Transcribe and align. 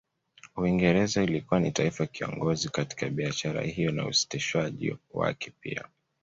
Uingereza 0.55 1.23
ilikuwa 1.23 1.59
ni 1.59 1.71
taifa 1.71 2.05
kiongozi 2.05 2.69
katika 2.69 3.09
biashara 3.09 3.61
hiyo 3.61 3.91
na 3.91 4.07
usitishwaji 4.07 4.97
wake 5.13 5.51
pia 5.61 5.85